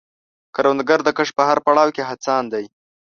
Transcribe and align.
کروندګر 0.55 0.99
د 1.03 1.09
کښت 1.17 1.33
په 1.37 1.43
هر 1.49 1.57
پړاو 1.65 1.93
کې 1.95 2.07
هڅاند 2.09 2.47
دی 2.53 2.65